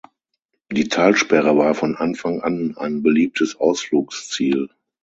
[0.71, 4.69] Die Talsperre war von Anfang an ein beliebtes Ausflugsziel.